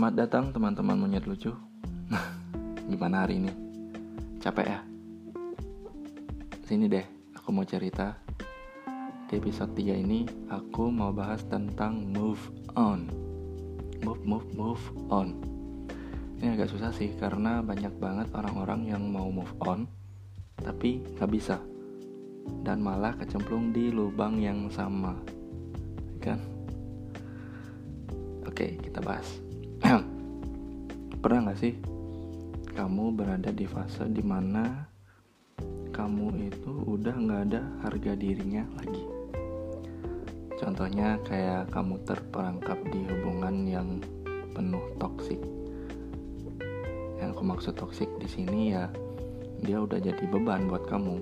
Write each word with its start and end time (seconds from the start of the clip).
Selamat 0.00 0.16
datang 0.16 0.48
teman-teman 0.48 0.96
monyet 0.96 1.28
lucu. 1.28 1.52
Gimana 2.88 3.20
hari 3.20 3.36
ini? 3.36 3.52
Capek 4.40 4.64
ya? 4.72 4.80
Sini 6.64 6.88
deh, 6.88 7.04
aku 7.36 7.52
mau 7.52 7.68
cerita. 7.68 8.16
Di 9.28 9.36
episode 9.36 9.76
3 9.76 10.00
ini 10.00 10.24
aku 10.48 10.88
mau 10.88 11.12
bahas 11.12 11.44
tentang 11.44 12.00
move 12.16 12.40
on. 12.80 13.12
Move, 14.00 14.24
move, 14.24 14.48
move 14.56 14.84
on. 15.12 15.36
Ini 16.40 16.56
agak 16.56 16.72
susah 16.72 16.96
sih 16.96 17.12
karena 17.20 17.60
banyak 17.60 17.92
banget 18.00 18.32
orang-orang 18.32 18.88
yang 18.88 19.04
mau 19.04 19.28
move 19.28 19.52
on 19.68 19.84
Tapi 20.56 21.04
gak 21.20 21.28
bisa. 21.28 21.60
Dan 22.64 22.80
malah 22.80 23.20
kecemplung 23.20 23.68
di 23.68 23.92
lubang 23.92 24.40
yang 24.40 24.64
sama. 24.72 25.12
Kan? 26.24 26.40
Oke, 28.48 28.80
kita 28.80 29.04
bahas 29.04 29.49
pernah 31.22 31.50
nggak 31.50 31.60
sih 31.60 31.74
kamu 32.72 33.12
berada 33.12 33.50
di 33.52 33.66
fase 33.68 34.08
di 34.08 34.24
mana 34.24 34.88
kamu 35.92 36.48
itu 36.48 36.72
udah 36.86 37.14
nggak 37.16 37.42
ada 37.52 37.60
harga 37.84 38.12
dirinya 38.16 38.64
lagi? 38.80 39.04
Contohnya 40.56 41.20
kayak 41.24 41.72
kamu 41.72 42.00
terperangkap 42.04 42.78
di 42.88 43.00
hubungan 43.08 43.64
yang 43.68 43.88
penuh 44.52 44.84
toksik 45.00 45.40
yang 47.20 47.36
aku 47.36 47.44
maksud 47.44 47.76
toksik 47.76 48.08
di 48.16 48.28
sini 48.28 48.72
ya 48.72 48.88
dia 49.60 49.76
udah 49.76 50.00
jadi 50.00 50.24
beban 50.24 50.72
buat 50.72 50.88
kamu. 50.88 51.20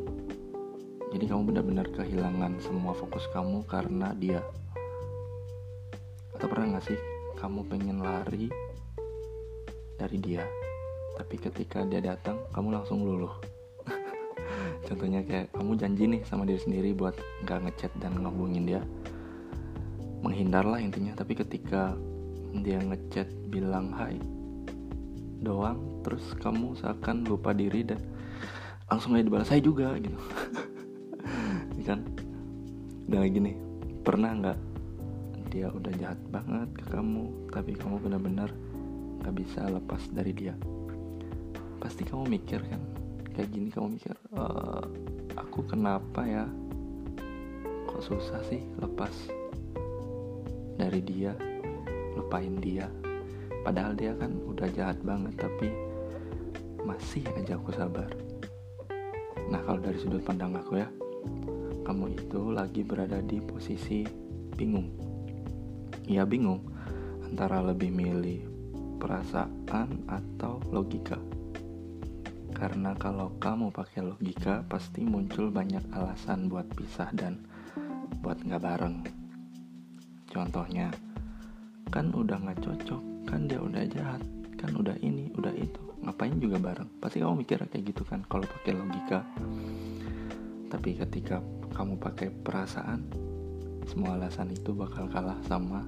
Jadi 1.11 1.25
kamu 1.27 1.43
benar-benar 1.51 1.91
kehilangan 1.91 2.62
semua 2.62 2.95
fokus 2.95 3.27
kamu 3.34 3.67
karena 3.67 4.15
dia. 4.15 4.39
Atau 6.39 6.47
pernah 6.47 6.79
nggak 6.79 6.87
sih 6.87 7.17
kamu 7.39 7.62
pengen 7.70 8.03
lari 8.03 8.50
dari 9.94 10.19
dia 10.19 10.42
tapi 11.19 11.34
ketika 11.39 11.83
dia 11.83 11.98
datang 11.98 12.39
kamu 12.55 12.78
langsung 12.78 13.03
luluh. 13.03 13.34
Contohnya 14.86 15.27
kayak 15.27 15.50
kamu 15.50 15.75
janji 15.75 16.05
nih 16.06 16.22
sama 16.22 16.47
diri 16.47 16.62
sendiri 16.62 16.91
buat 16.95 17.19
nggak 17.42 17.58
ngechat 17.67 17.92
dan 17.98 18.14
ngehubungin 18.22 18.64
dia. 18.67 18.83
Menghindarlah 20.22 20.78
intinya 20.78 21.19
tapi 21.19 21.34
ketika 21.34 21.98
dia 22.62 22.78
ngechat 22.78 23.27
bilang 23.50 23.91
hai 23.98 24.19
doang 25.39 26.02
terus 26.02 26.34
kamu 26.39 26.75
seakan 26.75 27.23
lupa 27.27 27.55
diri 27.55 27.86
dan 27.86 28.02
langsung 28.91 29.14
aja 29.14 29.27
dibalas 29.27 29.50
saya 29.50 29.62
juga 29.62 29.95
gitu. 29.98 30.19
Kan? 31.89 32.02
Udah 33.11 33.25
lagi 33.27 33.39
nih 33.42 33.56
pernah 34.06 34.30
nggak 34.39 34.58
dia 35.59 35.75
udah 35.75 35.91
jahat 35.98 36.20
banget 36.31 36.70
ke 36.70 36.87
kamu 36.95 37.51
tapi 37.51 37.75
kamu 37.75 37.98
benar-benar 37.98 38.47
gak 39.27 39.34
bisa 39.34 39.67
lepas 39.67 40.06
dari 40.14 40.31
dia. 40.31 40.55
Pasti 41.83 42.06
kamu 42.06 42.31
mikir 42.31 42.62
kan 42.62 42.78
kayak 43.34 43.51
gini 43.51 43.67
kamu 43.75 43.98
mikir 43.98 44.14
e, 44.39 44.45
aku 45.34 45.67
kenapa 45.67 46.23
ya? 46.23 46.47
Kok 47.91 48.03
susah 48.06 48.39
sih 48.47 48.62
lepas 48.79 49.11
dari 50.79 51.03
dia 51.03 51.34
lupain 52.14 52.55
dia? 52.62 52.86
Padahal 53.67 53.98
dia 53.98 54.14
kan 54.14 54.39
udah 54.39 54.70
jahat 54.70 55.03
banget 55.03 55.34
tapi 55.42 55.75
masih 56.86 57.27
aja 57.34 57.59
aku 57.59 57.75
sabar. 57.75 58.06
Nah 59.51 59.59
kalau 59.67 59.83
dari 59.83 59.98
sudut 59.98 60.23
pandang 60.23 60.55
aku 60.55 60.79
ya 60.79 60.86
kamu 61.83 62.14
itu 62.14 62.55
lagi 62.55 62.86
berada 62.86 63.19
di 63.27 63.42
posisi 63.42 64.06
bingung 64.55 65.08
ia 66.09 66.25
bingung 66.25 66.64
antara 67.28 67.61
lebih 67.61 67.92
milih 67.92 68.41
perasaan 68.97 70.09
atau 70.09 70.59
logika. 70.73 71.20
Karena 72.57 72.96
kalau 72.98 73.39
kamu 73.39 73.70
pakai 73.70 74.02
logika, 74.02 74.67
pasti 74.67 75.07
muncul 75.07 75.52
banyak 75.52 75.85
alasan 75.95 76.51
buat 76.51 76.67
pisah 76.74 77.13
dan 77.14 77.39
buat 78.19 78.41
nggak 78.42 78.58
bareng. 78.64 78.96
Contohnya, 80.27 80.91
kan 81.92 82.11
udah 82.11 82.40
nggak 82.40 82.58
cocok, 82.58 83.02
kan 83.30 83.46
dia 83.46 83.63
udah 83.63 83.85
jahat, 83.86 84.23
kan 84.58 84.75
udah 84.75 84.96
ini, 84.98 85.30
udah 85.39 85.55
itu, 85.55 85.79
ngapain 86.02 86.35
juga 86.42 86.58
bareng? 86.58 86.89
Pasti 86.98 87.23
kamu 87.23 87.46
mikir 87.46 87.63
kayak 87.63 87.85
gitu 87.95 88.02
kan 88.02 88.27
kalau 88.27 88.48
pakai 88.48 88.75
logika. 88.75 89.23
Tapi 90.69 90.90
ketika 90.98 91.39
kamu 91.79 91.95
pakai 91.95 92.29
perasaan, 92.33 93.27
semua 93.89 94.21
alasan 94.21 94.53
itu 94.53 94.77
bakal 94.77 95.09
kalah 95.09 95.41
sama 95.49 95.81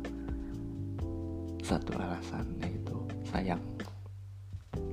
satu 1.61 1.93
alasan 2.01 2.49
yaitu 2.65 2.97
sayang. 3.29 3.61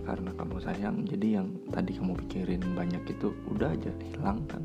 Karena 0.03 0.35
kamu 0.35 0.59
sayang 0.59 1.07
jadi 1.07 1.40
yang 1.40 1.56
tadi 1.72 1.95
kamu 1.95 2.19
pikirin 2.28 2.63
banyak 2.75 3.00
itu 3.07 3.31
udah 3.47 3.72
aja 3.72 3.91
hilang 4.03 4.44
kan? 4.51 4.59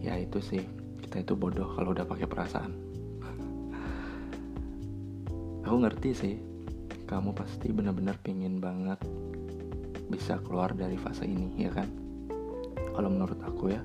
Ya 0.00 0.16
itu 0.16 0.40
sih. 0.40 0.64
Kita 1.04 1.20
itu 1.20 1.36
bodoh 1.36 1.68
kalau 1.76 1.92
udah 1.92 2.08
pakai 2.08 2.24
perasaan. 2.24 2.72
Aku 5.68 5.76
ngerti 5.84 6.10
sih. 6.16 6.36
Kamu 7.08 7.36
pasti 7.36 7.72
benar-benar 7.72 8.20
pingin 8.20 8.60
banget 8.60 9.00
bisa 10.08 10.40
keluar 10.40 10.72
dari 10.72 10.96
fase 10.96 11.28
ini 11.28 11.52
ya 11.60 11.72
kan? 11.72 11.88
Kalau 12.92 13.08
menurut 13.08 13.40
aku 13.40 13.72
ya 13.72 13.80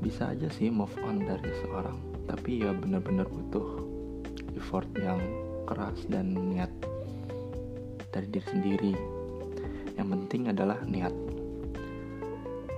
bisa 0.00 0.32
aja 0.32 0.48
sih 0.48 0.72
move 0.72 0.96
on 1.04 1.20
dari 1.20 1.44
seseorang 1.60 2.09
tapi 2.30 2.62
ya 2.62 2.70
benar-benar 2.70 3.26
butuh 3.26 3.82
effort 4.54 4.86
yang 4.94 5.18
keras 5.66 5.98
dan 6.06 6.30
niat 6.30 6.70
dari 8.14 8.30
diri 8.30 8.46
sendiri. 8.46 8.94
Yang 9.98 10.08
penting 10.14 10.42
adalah 10.54 10.78
niat. 10.86 11.10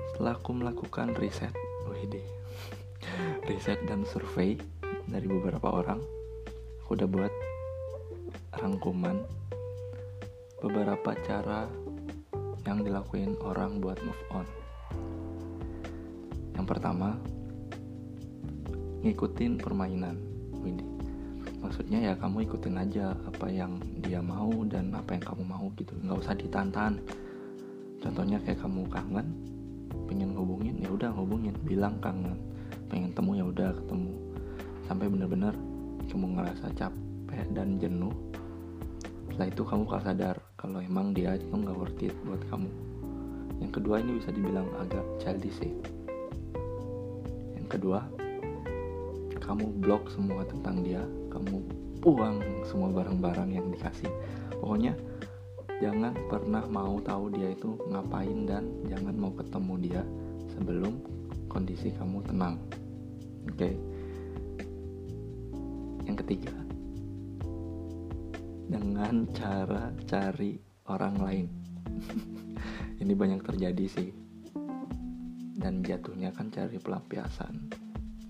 Setelah 0.09 0.41
aku 0.41 0.57
melakukan 0.57 1.13
riset 1.21 1.53
wih 1.85 2.09
riset 3.53 3.77
dan 3.85 4.09
survei 4.09 4.57
dari 5.05 5.29
beberapa 5.29 5.69
orang 5.69 6.01
aku 6.81 6.97
udah 6.97 7.09
buat 7.09 7.33
rangkuman 8.57 9.21
beberapa 10.65 11.13
cara 11.27 11.69
yang 12.65 12.81
dilakuin 12.81 13.37
orang 13.45 13.83
buat 13.85 14.01
move 14.01 14.25
on. 14.33 14.47
Yang 16.57 16.67
pertama 16.69 17.21
ngikutin 19.03 19.59
permainan 19.59 20.15
ini 20.63 20.93
maksudnya 21.63 21.99
ya 22.11 22.13
kamu 22.19 22.47
ikutin 22.51 22.75
aja 22.75 23.15
apa 23.23 23.47
yang 23.47 23.79
dia 24.03 24.19
mau 24.19 24.51
dan 24.67 24.91
apa 24.93 25.15
yang 25.15 25.23
kamu 25.23 25.43
mau 25.47 25.67
gitu. 25.79 25.95
Nggak 26.03 26.19
usah 26.27 26.35
ditantan 26.35 26.99
contohnya 28.03 28.43
kayak 28.43 28.59
kamu 28.59 28.83
kangen 28.91 29.27
pengen 30.11 30.35
hubungin 30.35 30.75
ya 30.83 30.91
udah 30.91 31.15
hubungin 31.15 31.55
bilang 31.63 32.03
kangen 32.03 32.35
pengen 32.91 33.15
temu 33.15 33.39
ya 33.39 33.47
udah 33.47 33.71
ketemu. 33.79 34.13
Sampai 34.91 35.07
bener-bener 35.07 35.55
kamu 36.11 36.27
ngerasa 36.37 36.67
capek 36.75 37.47
dan 37.55 37.79
jenuh. 37.79 38.13
Setelah 39.31 39.49
itu 39.49 39.63
kamu 39.65 39.83
bakal 39.89 40.01
sadar 40.13 40.37
kalau 40.59 40.83
emang 40.83 41.15
dia 41.17 41.39
itu 41.39 41.49
nggak 41.49 41.79
worth 41.79 42.03
it 42.05 42.13
buat 42.27 42.43
kamu. 42.51 42.69
Yang 43.63 43.71
kedua 43.79 44.03
ini 44.03 44.19
bisa 44.19 44.35
dibilang 44.35 44.67
agak 44.83 45.07
childish 45.23 45.57
sih. 45.63 45.73
Yang 47.57 47.69
kedua 47.79 48.22
kamu 49.43 49.83
blok 49.83 50.07
semua 50.15 50.47
tentang 50.47 50.87
dia 50.87 51.03
kamu 51.35 51.61
buang 52.03 52.39
semua 52.67 52.95
barang-barang 52.95 53.51
yang 53.51 53.67
dikasih. 53.75 54.11
Pokoknya 54.63 54.95
jangan 55.83 56.15
pernah 56.31 56.63
mau 56.71 57.03
tahu 57.03 57.35
dia 57.35 57.51
itu 57.51 57.75
ngapain 57.91 58.47
dan 58.47 58.71
jangan 58.87 59.15
mau 59.19 59.35
ketemu 59.35 59.75
dia 59.83 60.03
sebelum 60.55 60.95
kondisi 61.51 61.91
kamu 61.95 62.23
tenang. 62.23 62.57
Oke? 63.51 63.59
Okay? 63.59 63.75
yang 66.03 66.19
ketiga 66.19 66.53
dengan 68.67 69.29
cara 69.37 69.93
cari 70.09 70.59
orang 70.89 71.17
lain. 71.21 71.47
Ini 73.03 73.13
banyak 73.13 73.41
terjadi 73.45 73.87
sih. 73.87 74.11
Dan 75.63 75.85
jatuhnya 75.87 76.35
kan 76.35 76.51
cari 76.51 76.77
pelampiasan 76.77 77.82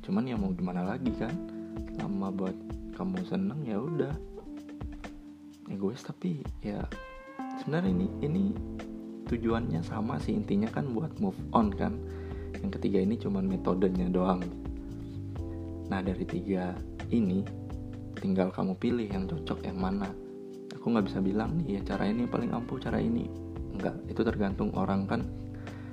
cuman 0.02 0.26
ya 0.26 0.34
mau 0.34 0.50
gimana 0.50 0.82
lagi 0.82 1.14
kan? 1.14 1.32
Lama 1.96 2.28
buat 2.34 2.56
kamu 2.98 3.22
seneng 3.24 3.62
ya 3.62 3.78
udah. 3.78 4.14
Egois 5.70 6.02
tapi 6.02 6.42
ya 6.60 6.82
sebenarnya 7.62 7.90
ini 7.94 8.06
ini 8.20 8.44
tujuannya 9.30 9.80
sama 9.86 10.18
sih. 10.18 10.34
Intinya 10.34 10.68
kan 10.68 10.90
buat 10.90 11.16
move 11.22 11.38
on 11.54 11.70
kan. 11.70 11.94
Yang 12.58 12.78
ketiga 12.78 12.98
ini 13.00 13.14
cuman 13.16 13.46
metodenya 13.46 14.10
doang. 14.10 14.42
Nah 15.88 16.00
dari 16.02 16.26
tiga 16.26 16.74
ini 17.14 17.46
tinggal 18.18 18.50
kamu 18.50 18.76
pilih 18.76 19.08
yang 19.08 19.24
cocok 19.30 19.64
yang 19.64 19.78
mana. 19.78 20.10
Aku 20.76 20.90
nggak 20.90 21.06
bisa 21.08 21.22
bilang 21.22 21.62
nih 21.62 21.78
ya 21.78 21.94
cara 21.94 22.10
ini 22.10 22.26
paling 22.26 22.50
ampuh 22.50 22.82
cara 22.82 22.98
ini. 22.98 23.30
Enggak 23.72 23.96
itu 24.10 24.20
tergantung 24.26 24.74
orang 24.74 25.06
kan. 25.06 25.22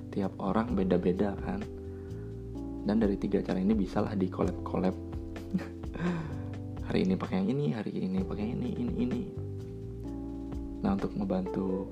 Tiap 0.10 0.34
orang 0.42 0.74
beda-beda 0.74 1.38
kan 1.46 1.62
dan 2.90 2.98
dari 2.98 3.22
tiga 3.22 3.38
cara 3.46 3.62
ini 3.62 3.78
bisalah 3.78 4.18
di 4.18 4.26
collab 4.26 4.66
collab 4.66 4.98
hari 6.90 7.06
ini 7.06 7.14
pakai 7.14 7.38
yang 7.38 7.54
ini 7.54 7.70
hari 7.70 7.94
ini 7.94 8.26
pakai 8.26 8.50
ini 8.50 8.70
ini 8.82 8.94
ini. 8.98 9.22
Nah 10.82 10.98
untuk 10.98 11.14
membantu 11.14 11.86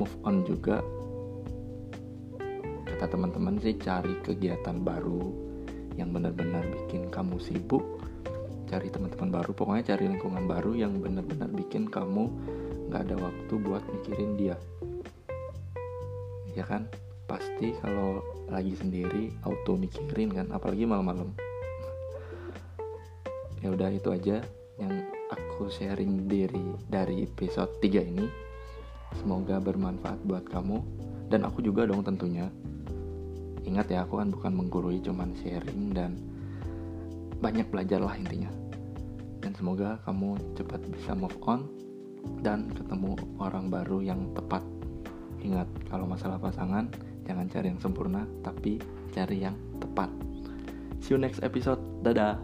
move 0.00 0.16
on 0.24 0.48
juga 0.48 0.80
kata 2.88 3.04
teman-teman 3.04 3.60
sih 3.60 3.76
cari 3.76 4.16
kegiatan 4.24 4.80
baru 4.80 5.28
yang 6.00 6.08
benar-benar 6.16 6.64
bikin 6.72 7.12
kamu 7.12 7.36
sibuk. 7.36 7.84
Cari 8.64 8.88
teman-teman 8.88 9.28
baru 9.28 9.52
pokoknya 9.52 9.92
cari 9.92 10.08
lingkungan 10.08 10.48
baru 10.48 10.72
yang 10.72 11.04
benar-benar 11.04 11.52
bikin 11.52 11.84
kamu 11.84 12.32
nggak 12.88 13.12
ada 13.12 13.16
waktu 13.28 13.54
buat 13.60 13.84
mikirin 13.92 14.40
dia. 14.40 14.56
Ya 16.56 16.64
kan 16.64 16.88
pasti 17.28 17.76
kalau 17.84 18.24
lagi 18.48 18.72
sendiri 18.72 19.28
auto 19.44 19.76
mikirin 19.76 20.32
kan 20.32 20.48
apalagi 20.48 20.88
malam-malam. 20.88 21.36
Ya 23.60 23.68
udah 23.68 23.92
itu 23.92 24.08
aja 24.08 24.40
yang 24.80 24.94
aku 25.28 25.68
sharing 25.68 26.24
diri 26.24 26.72
dari 26.88 27.28
episode 27.28 27.76
3 27.84 28.10
ini. 28.10 28.26
Semoga 29.20 29.60
bermanfaat 29.60 30.24
buat 30.24 30.48
kamu 30.48 30.80
dan 31.28 31.44
aku 31.44 31.60
juga 31.60 31.84
dong 31.84 32.00
tentunya. 32.00 32.48
Ingat 33.68 33.92
ya 33.92 34.08
aku 34.08 34.16
kan 34.16 34.32
bukan 34.32 34.52
menggurui 34.56 35.04
cuman 35.04 35.36
sharing 35.36 35.92
dan 35.92 36.16
banyak 37.44 37.68
belajar 37.68 38.00
lah 38.00 38.16
intinya. 38.16 38.48
Dan 39.44 39.52
semoga 39.52 40.00
kamu 40.08 40.40
cepat 40.56 40.80
bisa 40.88 41.12
move 41.12 41.36
on 41.44 41.68
dan 42.40 42.72
ketemu 42.72 43.14
orang 43.36 43.68
baru 43.68 44.00
yang 44.00 44.32
tepat. 44.32 44.64
Ingat 45.44 45.68
kalau 45.92 46.08
masalah 46.08 46.40
pasangan 46.40 46.90
jangan 47.28 47.46
cari 47.52 47.66
yang 47.68 47.80
sempurna 47.80 48.24
tapi 48.40 48.80
cari 49.12 49.44
yang 49.44 49.54
tepat. 49.76 50.08
See 51.04 51.12
you 51.12 51.20
next 51.20 51.44
episode. 51.44 51.78
Dadah 52.00 52.40